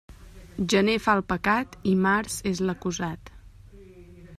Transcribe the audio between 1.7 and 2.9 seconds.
i març és